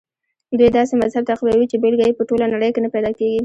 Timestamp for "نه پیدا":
2.85-3.11